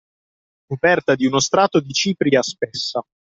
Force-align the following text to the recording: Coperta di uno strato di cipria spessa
Coperta 0.67 1.13
di 1.13 1.27
uno 1.27 1.37
strato 1.39 1.79
di 1.79 1.91
cipria 1.93 2.41
spessa 2.41 3.03